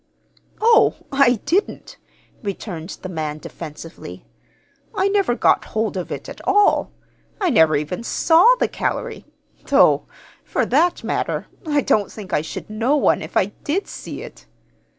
[0.59, 1.97] "Oh, I didn't,"
[2.41, 4.25] returned the man, defensively.
[4.95, 6.91] "I never got hold of it at all.
[7.39, 9.25] I never even saw the calory
[9.67, 10.07] though,
[10.43, 14.47] for that matter, I don't think I should know one if I did see it!